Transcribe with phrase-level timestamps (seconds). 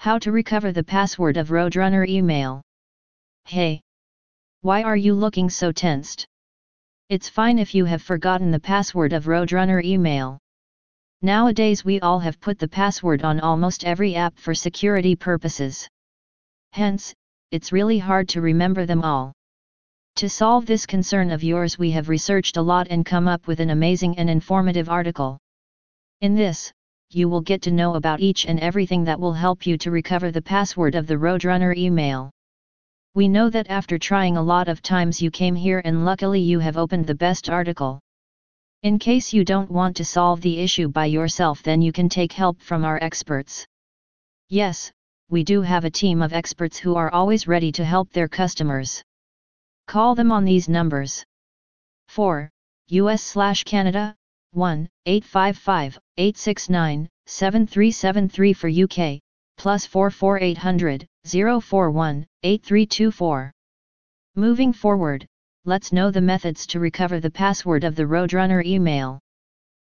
[0.00, 2.62] How to recover the password of Roadrunner email.
[3.44, 3.82] Hey!
[4.62, 6.26] Why are you looking so tensed?
[7.10, 10.38] It's fine if you have forgotten the password of Roadrunner email.
[11.20, 15.86] Nowadays we all have put the password on almost every app for security purposes.
[16.72, 17.12] Hence,
[17.50, 19.34] it's really hard to remember them all.
[20.16, 23.60] To solve this concern of yours we have researched a lot and come up with
[23.60, 25.36] an amazing and informative article.
[26.22, 26.72] In this,
[27.12, 30.30] you will get to know about each and everything that will help you to recover
[30.30, 32.30] the password of the Roadrunner email.
[33.14, 36.60] We know that after trying a lot of times you came here and luckily you
[36.60, 37.98] have opened the best article.
[38.84, 42.32] In case you don't want to solve the issue by yourself then you can take
[42.32, 43.66] help from our experts.
[44.48, 44.92] Yes,
[45.28, 49.02] we do have a team of experts who are always ready to help their customers.
[49.88, 51.24] Call them on these numbers.
[52.06, 52.48] 4.
[52.88, 54.14] US slash Canada,
[54.52, 59.20] 1 855 869 7373 for UK,
[59.56, 63.52] plus 44800 041 8324.
[64.34, 65.24] Moving forward,
[65.64, 69.20] let's know the methods to recover the password of the Roadrunner email.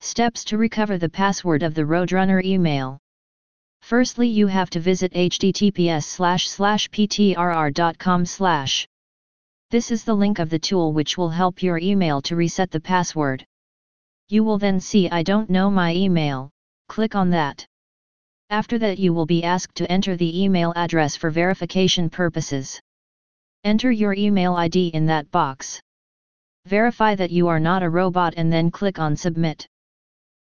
[0.00, 2.98] Steps to recover the password of the Roadrunner email.
[3.82, 6.18] Firstly you have to visit https
[6.90, 8.24] ptrr.com
[9.70, 12.80] This is the link of the tool which will help your email to reset the
[12.80, 13.44] password.
[14.30, 16.50] You will then see I don't know my email,
[16.88, 17.66] click on that.
[18.50, 22.80] After that you will be asked to enter the email address for verification purposes.
[23.64, 25.80] Enter your email ID in that box.
[26.66, 29.66] Verify that you are not a robot and then click on Submit.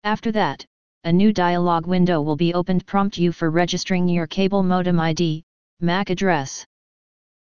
[0.04, 0.64] After that,
[1.04, 5.44] a new dialog window will be opened prompt you for registering your cable modem ID,
[5.80, 6.64] MAC address.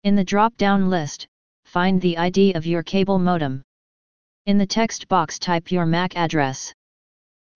[0.04, 1.26] In the drop-down list,
[1.64, 3.62] find the ID of your cable modem.
[4.46, 6.72] In the text box type your MAC address.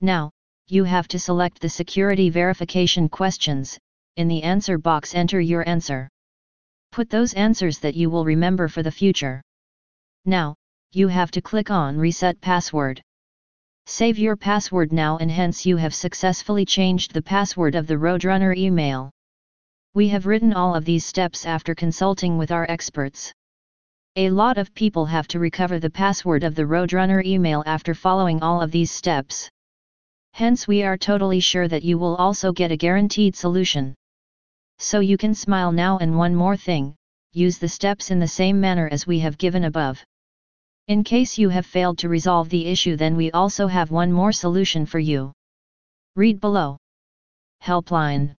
[0.00, 0.32] Now,
[0.66, 3.78] you have to select the security verification questions,
[4.16, 6.08] in the answer box enter your answer.
[6.90, 9.40] Put those answers that you will remember for the future.
[10.24, 10.56] Now,
[10.90, 13.00] you have to click on Reset Password.
[13.86, 18.56] Save your password now and hence you have successfully changed the password of the Roadrunner
[18.56, 19.12] email.
[19.94, 23.32] We have written all of these steps after consulting with our experts.
[24.16, 28.42] A lot of people have to recover the password of the Roadrunner email after following
[28.42, 29.48] all of these steps.
[30.32, 33.94] Hence we are totally sure that you will also get a guaranteed solution.
[34.80, 36.96] So you can smile now and one more thing,
[37.32, 40.04] use the steps in the same manner as we have given above.
[40.88, 44.32] In case you have failed to resolve the issue then we also have one more
[44.32, 45.30] solution for you.
[46.16, 46.78] Read below.
[47.62, 48.34] Helpline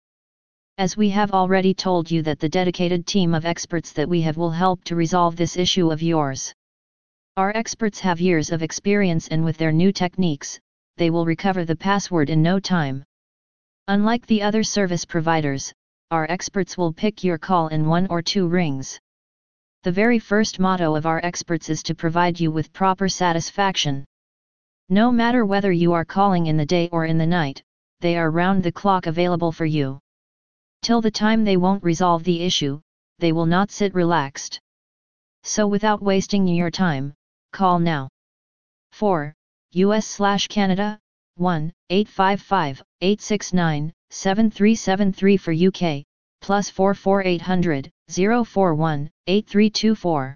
[0.82, 4.36] as we have already told you that the dedicated team of experts that we have
[4.36, 6.56] will help to resolve this issue of yours.
[7.38, 10.60] Our experts have years of experience and with their new techniques,
[10.98, 13.04] they will recover the password in no time.
[13.90, 15.72] Unlike the other service providers,
[16.10, 19.00] our experts will pick your call in one or two rings.
[19.84, 24.04] The very first motto of our experts is to provide you with proper satisfaction.
[24.90, 27.62] No matter whether you are calling in the day or in the night,
[28.00, 30.00] they are round the clock available for you.
[30.82, 32.82] Till the time they won't resolve the issue,
[33.20, 34.60] they will not sit relaxed.
[35.44, 37.14] So without wasting your time,
[37.52, 38.10] call now.
[38.92, 39.34] 4.
[39.74, 41.00] US slash Canada,
[41.36, 46.04] 1 855 869 7373 for UK,
[46.42, 50.36] plus 44800 041 8324.